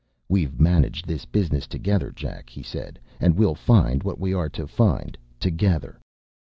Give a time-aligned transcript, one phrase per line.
[0.27, 4.65] “We’ve managed this business together, Jack,” he said, “and we’ll find what we are to
[4.65, 5.99] find, together.